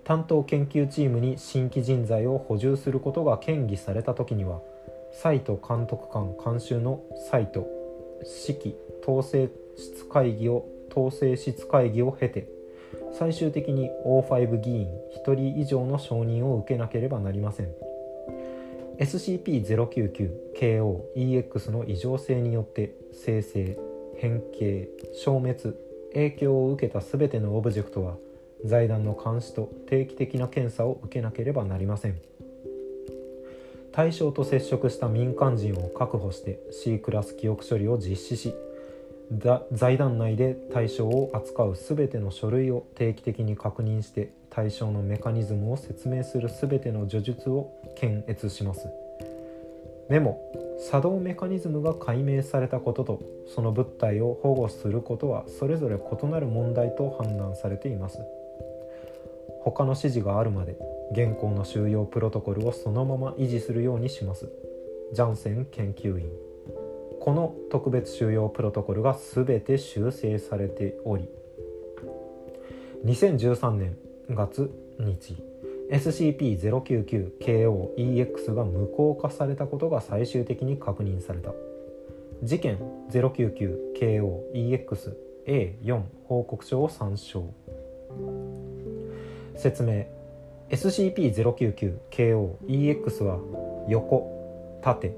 [0.05, 4.63] 担当研究チームに新規人材を補充することが嫌疑された時には
[5.13, 7.67] サイト監督官監修のサイト
[8.49, 12.49] 指揮統制室会議を統制室会議を経て
[13.13, 14.89] 最終的に O5 議員
[15.25, 17.73] 1人以上の承認を受けなければなりません。
[18.99, 23.79] SCP-099KOEX の異常性によって生成
[24.17, 25.77] 変形消滅
[26.13, 28.17] 影響を受けた全てのオブジェクトは
[28.65, 32.21] 財団の監視と定期的な検査を受けなければなりません。
[33.93, 38.55] 対象と接触した民間人を確保して C クラス記憶処理を実施し
[39.73, 48.89] 財団内で対象を扱う全ての書類を定期的に確認して対象のメカニズムを説明する全ての叙述を検閲します。
[50.09, 50.41] メモ
[50.81, 53.23] 作動メカニズムが解明されたことと
[53.55, 58.19] その物体を保護することはそれぞれ異なる問題と判断されています。
[59.63, 60.77] 他の指示があるまで
[61.13, 64.51] 現行の収容プロトコルをそのまま維持するようにします。
[65.13, 66.50] ジャンセン研究員。
[67.21, 71.29] この特別収容プロトコルが全て修正されており
[73.05, 73.97] 2013年
[74.31, 75.37] 月日
[75.91, 81.53] SCP-099KOEX が無効化されたことが最終的に確認された。
[82.45, 82.79] 事件
[83.11, 87.53] 099KOEXA4 報告書を参照。
[89.57, 90.07] 説明
[90.71, 93.41] SCP-099KOEX は
[93.89, 95.13] 横縦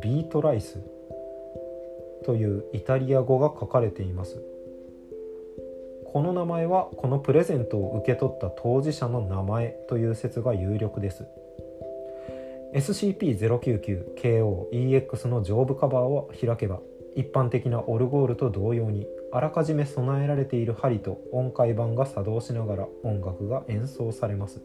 [0.00, 0.80] ビートライス。
[2.24, 4.42] というイタリア語が書かれています。
[6.06, 11.26] この名前はこのプレゼントを受け取った当事者の名前という説が有力です。
[12.74, 16.80] SCP-099KOEX の上部カバーを開けば
[17.16, 24.62] 一般的なオルゴールと同様にあらかじめ備えられている針と音階板が作動しながら音楽が演奏されます。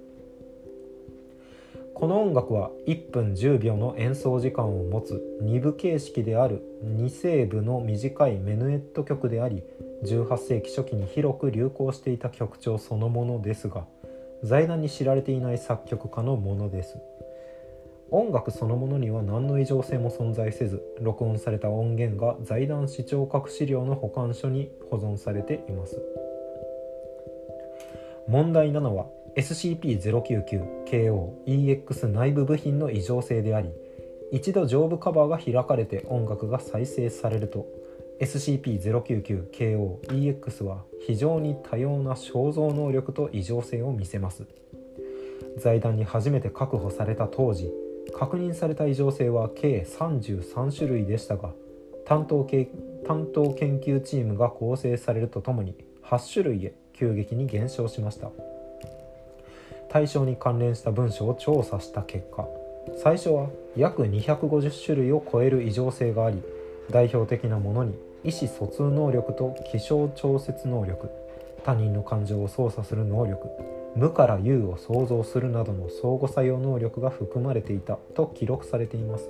[1.99, 9.63] この音楽は1分10秒の演奏時間を持つ2部形式である2声部の短いメヌエット曲であり
[10.05, 13.85] 18世紀初期に広く流行していた曲調そのものですが
[14.43, 16.97] 財団に知られていない作曲家のものです。
[18.11, 26.01] 音楽そのものには何の異常性も存在せず録音された音源が財団視聴覚資料の保管所に保存されています。
[28.27, 29.05] 問題7は
[29.35, 33.71] SCP-099KOEX 内部部品の異常性であり
[34.31, 37.65] 一度上部カバーが開かれて音楽が再生されると
[38.21, 44.45] SCP-099KOEX は非常に多様な肖像能力と異常性を見せます。
[45.57, 47.71] 財団に初めて確保された当時
[48.13, 51.51] 確認された異常性は計33種類でしたが
[52.05, 52.47] 担当
[53.07, 58.31] 担当研究チームが構成されるとともに8種類へ急激に減少しました。
[59.89, 62.47] 対象に関連した文書を調査した結果
[63.01, 66.41] 最初は約250種類を超える異常性があり
[66.91, 71.09] 代表的なものに意思疎通能力と気象調節能力
[71.63, 73.49] 他人の感情を操作する能力
[73.95, 77.97] 無から有を想像するなどの相互作用能力が含まれていた。
[78.13, 79.29] と記録されています。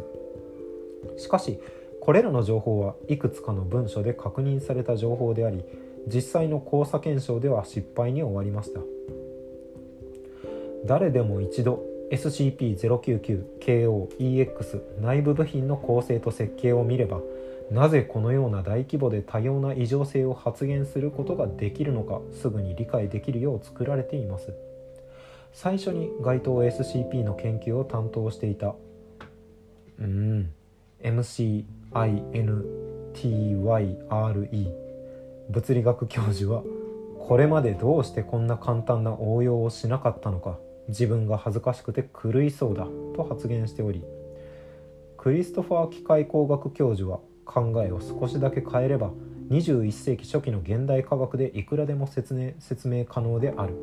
[1.17, 1.59] しかし
[2.01, 5.63] これらの情報はいくつかの文書で確認された情報であり
[6.07, 8.81] 実際の交差検証では失敗に終わりました。
[10.85, 17.21] 誰でも一度 SCP-099KOEX 内部部品の構成と設計を見れば
[17.71, 24.53] なぜこのような大規模で多様な異常性を発現することができるのかすぐに理解できるよう作られています。
[25.53, 28.75] 最初に該当 SCP の研究を担当していた
[29.99, 30.51] うん
[31.01, 31.51] MCINTYRE
[35.49, 36.63] 物理学教授は
[37.19, 44.03] これまでどうしてこんな簡単な応用をしなかったのか自分が恥ずかしくて狂いそうだと発言しており
[45.17, 47.19] クリストファー機械工学教授は
[47.49, 49.11] 考えを少しだけ変えれば
[49.49, 53.73] 21世紀初期の現代科学でいくらでも説明説明可能である。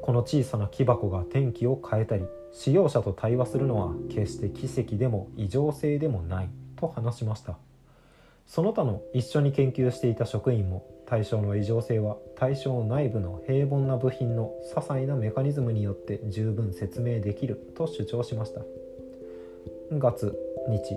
[0.00, 7.58] この小さな木箱が天気を変えたり使用者と対話するのは決して奇跡でも異常性でもないと話しました。
[8.46, 18.62] その他の一緒に研究していた職員も対象の異常性は対象内部の平凡な部品の些細なメカニズムによって十分説明できると主張しました。
[19.90, 20.34] 月
[20.68, 20.96] 日。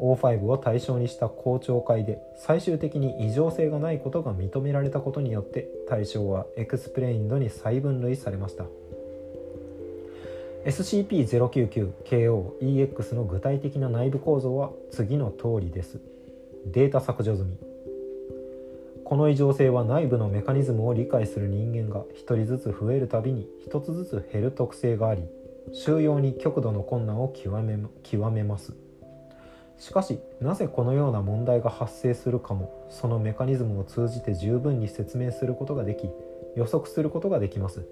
[0.00, 8.64] O5 を対象にした公聴会で最終的に異常性がないことが認められたことによって対象はエクスプレインドに再分類されました。
[10.64, 15.98] SCP-099KOEX の具体的な内部構造は次の通りです。
[16.66, 17.56] データ削除済み。
[19.04, 25.24] この異常性は内部のメカニズムを理解する人間が1人ずつ増えるたびに1つずつ減る特性があり
[25.72, 28.74] 収容に極度の困難を極め極めます。
[29.78, 36.08] しかしなぜこのような問題が発生するかもそのメカニズムを通じて十分に説明することができ
[36.54, 37.86] 予測することができます。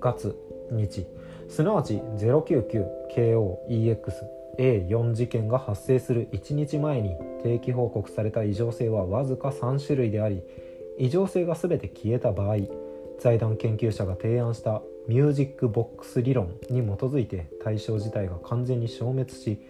[0.00, 0.36] 月
[0.70, 1.06] 日。
[1.48, 10.42] すなわち 099KOEXA4 事件が発生する1日前に定期報告された異常性はわずか3種類であり
[10.98, 12.56] 異常性が全て消えた場合
[13.18, 19.60] 財団研究者が提案したミュージックボックス理論に基づいて対象自体が完全に消滅し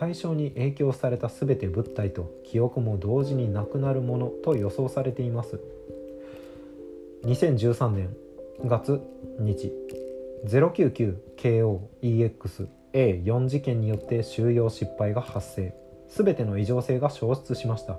[0.00, 5.60] 対象に影響された全て物体と記憶も同時になくなるものと予想されています。
[7.24, 8.16] 2013年
[8.64, 8.98] 月
[9.38, 9.70] 日
[10.46, 15.74] 099KOEXA4 事件によって収容失敗が発生。
[16.08, 17.98] 全ての異常性が消失しました。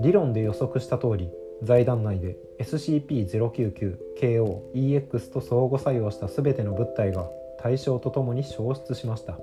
[0.00, 1.28] 理論で予測した通り
[1.62, 7.28] 財団内で SCP-099KOEX と相互作用した全ての物体が
[7.58, 9.38] 対象とともに消失しました。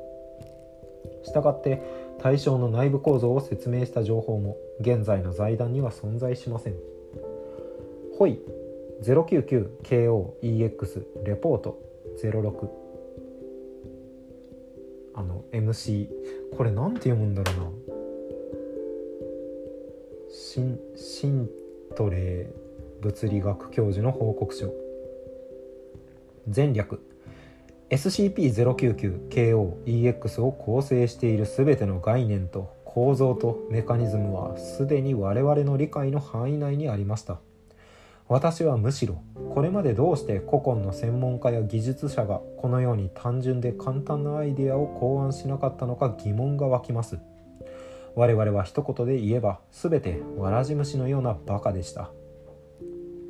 [1.24, 1.82] したがって
[2.20, 6.76] 対象の内部構造を説明した情報も現在の財団には存在しません。
[8.18, 8.40] ホイ
[9.02, 11.82] 099KOEX レポート
[12.22, 12.70] 06
[15.14, 16.10] あの MC
[16.56, 17.70] これなんて読むんだろうな。
[20.32, 21.50] シンシン
[21.96, 22.48] トレー
[23.02, 24.72] 物理学教授の報告書。
[26.54, 27.02] 前略。
[27.90, 37.40] SCP-099KOEX を構成している全ての概念と構造とメカニズムはすでに我々の理解の範囲内にありました。
[38.28, 39.24] 私はむしろ
[39.56, 47.18] これまでどうして古今の専門家や技術者がこのように単純で簡単なアイデアを考案しなかったのか疑問が湧きます。
[48.16, 52.12] 我々は一言で言えば全てわらじ虫のようなバカでした。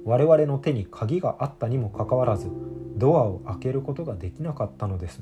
[0.04, 2.50] 我々の手に鍵があったにもかかわらず
[3.00, 5.22] ドアを開けることができなかったのです。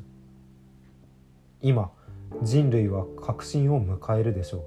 [1.62, 1.92] 今
[2.44, 4.64] 人類は革新を迎えるでしょう。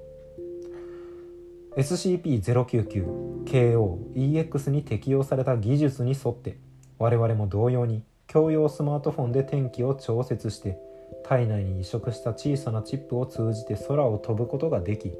[1.79, 6.57] SCP-099KOEX に適用された技術に沿って
[6.97, 10.77] 我々も同様に共用スマートフォンで天気を調節して
[11.23, 15.13] 体内に移植した小さなチップを通じて空を飛ぶことができ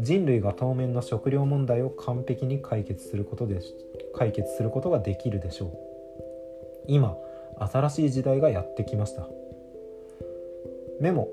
[0.00, 3.60] 人類が当面の食料問題を完璧に解決することで
[4.14, 5.72] 解決することができるでしょう。
[6.86, 7.16] 今
[7.58, 9.28] 新しい時代がやってきました。
[11.00, 11.28] メモ。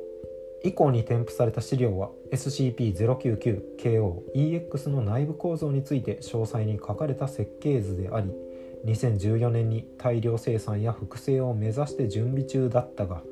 [0.63, 8.29] 以降に添付された資料は SCP-099KOEX の内部構造について詳細に書かれた設計図であり
[8.85, 13.23] 2014年に大量生産や複製を目指して準備中だったが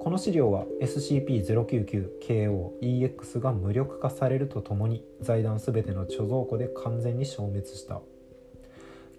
[0.00, 8.02] この資料は SCP-099KOEX が無力化されるとともに財団全ての貯蔵庫で完全に消滅した。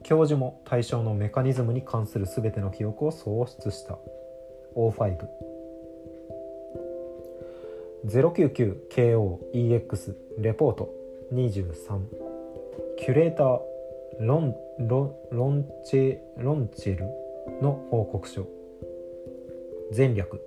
[0.04, 4.00] 教授も対象のメカニズムに関する全ての記憶を喪失した。
[4.76, 5.18] O5
[8.06, 10.90] 099KOEX レポート。
[11.34, 12.00] 23
[12.98, 13.60] キュレーター。
[14.20, 17.06] ロンロロンチェロンチェル
[17.62, 18.48] の報告書。
[19.96, 20.42] 前略。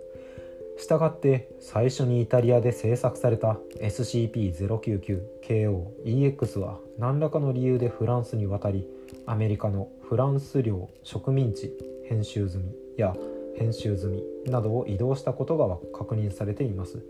[0.81, 8.89] したがって最初にイタリアで制作された SCP-099KOEX は何らかの理由でフランスに渡り
[9.27, 11.71] アメリカのフランス領植民地
[12.09, 13.15] 編集済みや
[13.57, 17.05] 編集済みなどを移動したことが確認されています。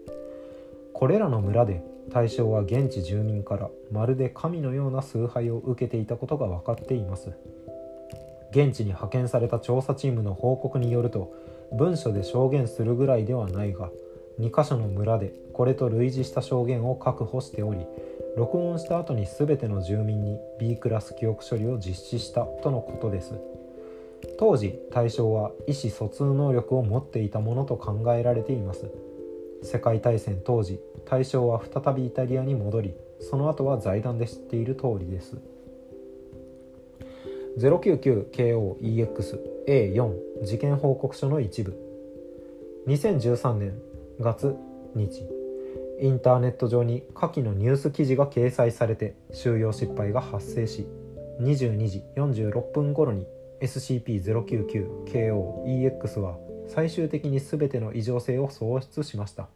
[0.92, 7.30] これらの村で対象は現地住民からまるで神のような崇拝を受けていたことが分かっています。
[8.50, 11.32] 現地に派遣された調査チームの報告によると
[11.72, 13.90] 文書で証言するぐらいではないが
[14.40, 17.86] 2カ所の村でこれと類似した証言を確保しており
[18.36, 23.34] 録音した後に全ての住民に B クラス記憶処理を実施したとのことです。
[24.38, 28.90] 当時対象は意思疎通能力を持っていたものと考えられています。
[29.62, 35.36] 世界大戦当時対象は再びイタリアに戻りその後は財団で知っている通りです。
[37.58, 39.38] 099KOEX
[39.70, 41.78] A4 事件報告書の一部。
[42.88, 43.80] 2013年
[44.18, 44.56] 月
[44.96, 45.22] 日。
[46.00, 50.88] インターネット上に下記のニュース記事が掲載されて収容失敗が発生し
[51.40, 53.28] 22時46分頃に
[53.60, 56.36] SCP-099KOEX は
[56.66, 59.46] 最終的に全ての異常性を喪失しました。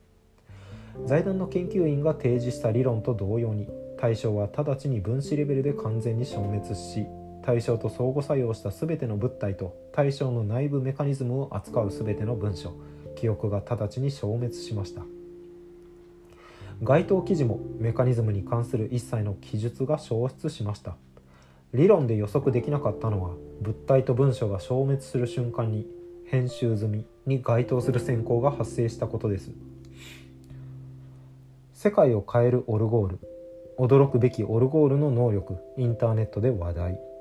[1.07, 3.69] 財団の研究員が提示した理論と同様に
[3.99, 7.05] 対象は直ちに分子レベルで完全に消滅し
[7.45, 12.73] 対象と相互作用した全ての物体と対象の内部メカニズムを扱う全ての文書
[13.17, 15.03] 記憶が直ちに消滅しました。
[16.83, 20.97] 該当記事もメカニズムに関する一切の記述が消失しました。
[21.75, 25.87] 理論で予測できなかったのは物体と文書が消滅する瞬間に
[26.25, 29.51] 編集済みに該当する閃光が発生したことです。
[31.75, 33.19] 世界を変えるオルゴール。
[33.77, 35.59] 驚くべきオルゴールの能力。
[35.77, 37.14] インターネットで話題。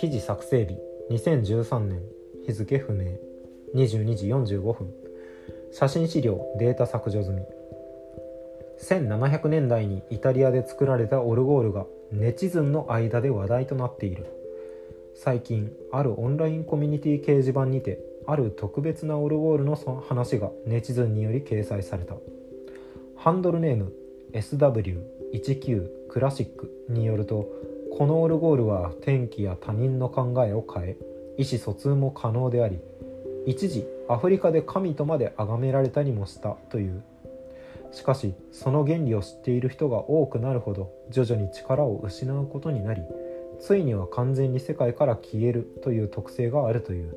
[0.00, 0.78] 記事作成日
[1.10, 2.00] 2013年
[2.46, 3.18] 日付不明。
[3.74, 4.94] 22時45分。
[5.72, 7.42] 写真資料データ削除済み。
[8.80, 14.26] 1700年代にイタリアで作られたオルゴールがネチズンの間で話題となっている。
[15.16, 19.74] 最近あるオンラインコミュニティ掲示板にてある特別なオルゴールの
[20.08, 22.14] 話がネチズンにより掲載された。
[23.16, 23.92] ハンドルネーム
[24.32, 27.48] SW19 クラシックによると
[27.96, 30.96] このオルゴールは天気や他人の考えを変え
[31.36, 32.80] 意思疎通も可能であり
[33.46, 37.02] 一時アフリカで神とまで崇められたりもしたという。
[37.90, 43.02] しかしその原理を知っている人が多くなるほど徐々に力を失うことになり
[43.60, 47.16] ついには完全に世界から消えるという特性があるという。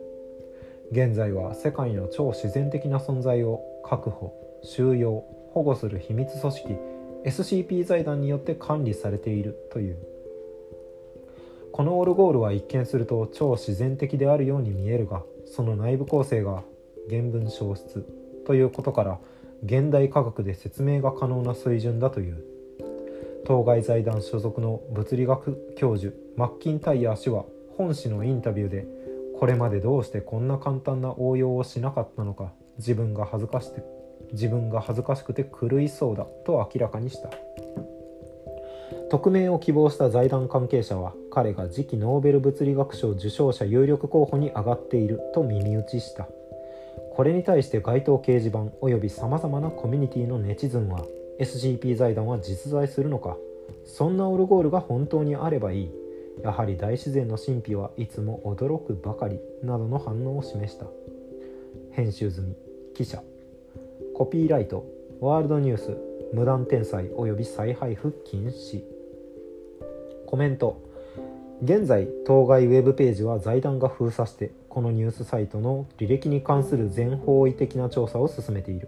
[0.91, 5.23] 現在は世界の超自然的な存在を確保収容
[5.53, 6.75] 保護する秘密組織
[7.25, 9.97] SCP 財団によって管理されているという。
[11.73, 16.63] このオルゴールは一見すると超自然的であるように見えるがその内部構成が
[17.09, 18.05] 原文消失
[18.45, 19.19] ということから
[19.63, 22.43] 現代科学で説明が可能な水準だという。
[23.45, 27.45] 当該財団所属の物理学教授マッキンタイヤー氏は
[27.77, 28.85] 本誌のインタビューで
[29.39, 33.83] これまでどうしてこんな簡単な応用をしなかったのか自分が恥ずかしくて
[34.31, 37.29] 自分が恥ずかしくて狂いそうだと明らかにした。
[39.11, 46.29] 匿名を希望した財団関係者は彼が次期ノーベル物理学賞受賞者有力候補に上がっていると耳打ちした。
[47.13, 51.03] これに対して該当掲示板及びさまざまなコミュニティのネチズンは
[51.41, 53.35] SCP 財団は実在するのか。
[53.83, 55.91] そんなオルゴールが本当にあればいい。
[56.41, 60.85] やはり大自然の神秘はいつも驚くばかりなどの反応を示した。
[61.91, 62.55] 編集済み
[62.95, 63.21] 記者。
[64.15, 64.85] コピーライト
[65.19, 65.97] ワールドニュース
[66.31, 68.90] 無断転載及び再配布禁止。
[70.31, 70.81] コメント。
[71.61, 78.87] 現在当該ウェブページは財団が封鎖してこのニュースサイトの履歴に関する全方位的な調査を進めている。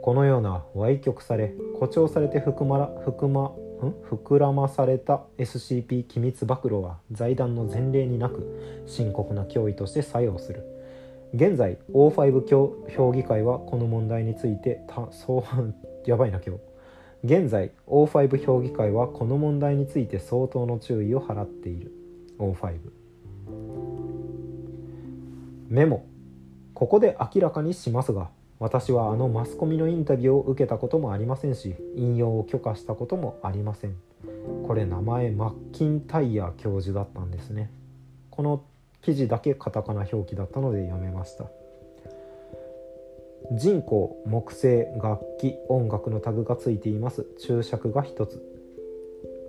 [0.00, 3.52] このような歪曲され誇張されて含まら含ま
[3.86, 3.92] ん？
[4.10, 10.64] 膨らまされた SCP 機密暴露は財団の前例になく深刻な脅威として作用する。
[11.34, 16.73] 現在 O5 評議会はこの問題についてたそうやばいな今日。
[17.24, 21.90] 現在 O5 評議会はこの問題について相当の注意を払っている。
[22.38, 22.74] O5
[25.70, 26.04] メモ。
[26.74, 28.28] ここで明らかにしますが
[28.58, 33.94] 私はあのマスコミのインタビューを受けたこともありませんし引用を許可したこともありません。
[34.66, 37.70] これ名前マッキンタイヤ教授だったんですね。
[38.30, 38.62] この
[39.00, 41.46] 記事だけカタカナ表記だったので読めました。
[43.52, 47.26] 人工木星楽器音楽のタグがついています。
[47.38, 48.42] 注釈が1つ。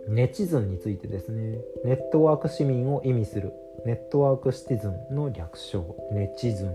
[0.07, 1.59] ネチズンについてですね。
[1.83, 3.53] ネットワーク市民を意味する。
[3.85, 5.95] ネットワークシティズンの略称。
[6.11, 6.69] ネチズン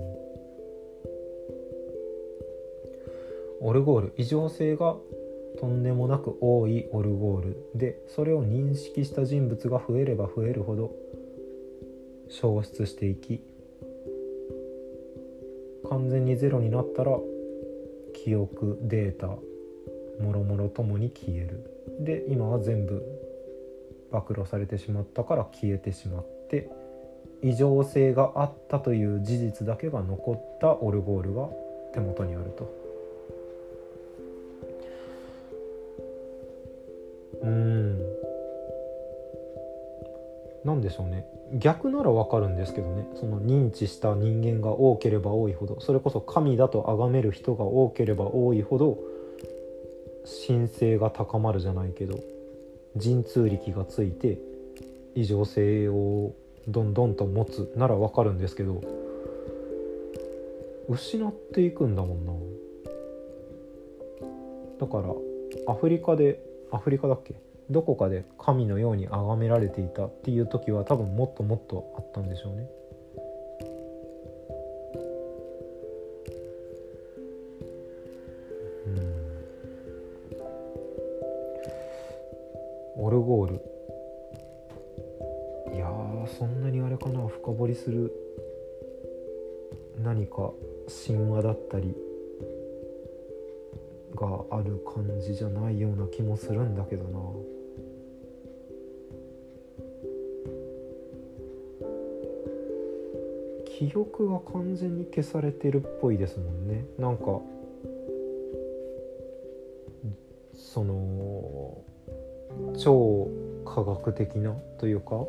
[3.60, 4.96] オルゴール異常性が
[5.60, 7.56] とんでもなく多いオルゴール。
[7.74, 10.92] でそれを認識した人物が増えれば増えるほど
[12.28, 13.42] 消失していき
[15.90, 17.18] 完全にゼロになったら
[18.14, 19.26] 記憶データ
[20.23, 22.04] もろもろともに消える。
[22.04, 23.04] で今は全部
[24.11, 26.70] 暴露されてしまったから消えてしまって
[27.42, 31.49] 異常性があったという事実だけが残ったオルゴールが
[31.92, 32.80] 手元にあると。
[37.42, 37.99] うん。
[40.64, 41.26] 何でしょうね。
[41.52, 43.09] 逆ならわかるんですけどね。
[43.14, 48.99] その認知した人間が多ければ多いほどそれこそ神だと崇める人が多ければ多いほど
[50.47, 52.21] 神聖が高まるじゃないけど
[53.02, 54.38] 神通力がついて
[55.14, 56.33] 異常性を
[56.69, 58.80] どんどんと持つならわかるんですけど
[60.88, 62.33] 失っていくんだもんな。
[64.80, 65.14] だから
[65.73, 66.40] アフリカで
[66.71, 67.35] アフリカだっけ？
[67.70, 72.68] どこかで神のように崇められていたっていう時は多分もっともっとあったんでしょうね。
[82.96, 83.04] うん。
[83.04, 83.60] オルゴール。
[85.72, 85.86] いや
[86.26, 87.28] そんなにあれかな。
[87.28, 88.12] 深掘りする
[90.02, 90.50] 何か
[91.06, 91.94] 神話だったり
[94.16, 97.20] がある感じじゃないような気もするんだけどな。
[103.80, 106.84] 記憶が完全に消されてるっぽいですもんね。
[106.99, 107.40] なんか
[110.54, 111.82] その
[112.78, 113.30] 超
[113.64, 115.25] 科学的なというか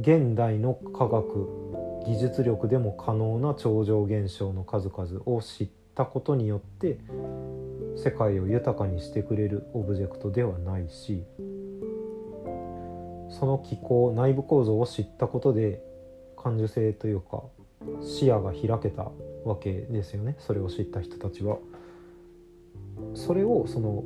[0.00, 6.98] 現代の科学技術力でも可能な超常現象の数々を知ったことによって
[7.94, 11.24] 世界を豊かにしてくれるオブジェクトではないし
[13.28, 15.89] その機構内部構造を知ったことで
[16.42, 17.42] 感受性というか
[18.02, 19.10] 視野が開けた
[19.44, 21.58] わけですよねそれを知った人たちは。
[23.14, 24.04] それをその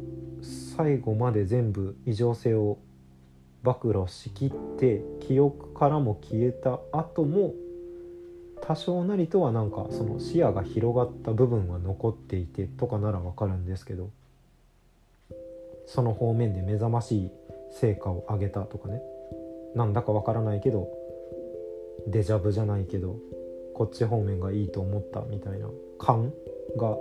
[0.77, 2.79] 最後まで全部異常性を
[3.63, 7.55] 暴露しきって記憶からも消えた後も
[8.63, 14.11] 多少なりとはなんかその視野が広がった部分は残っていてとかならわかるんですけど
[15.87, 17.31] その方面で目覚ましい
[17.73, 19.03] 成果を上げたとかね
[19.75, 20.89] なんだかわからないけど
[22.07, 23.17] デジャブじゃないけど
[23.75, 26.33] こっち方面がいいと思ったみたいな感
[26.77, 26.97] が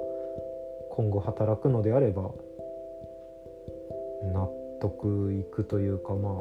[0.91, 2.31] 今後働くのであれば
[4.33, 4.49] 納
[4.81, 6.33] 得いくというかまあ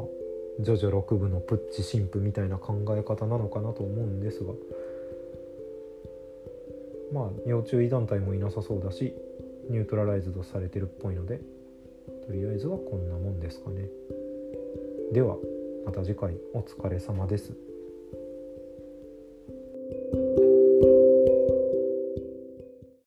[0.61, 4.53] ジョジョ6部のプッチ神父みたいな考え方なのかなと思うんですが
[7.13, 9.15] まあ要注意団体もいなさそうだし
[9.71, 11.41] ニュートラライズドされてるっぽいので
[12.27, 13.89] とりあえずはこんなもんですかね
[15.13, 15.37] では
[15.85, 17.72] また次回お疲れ様です。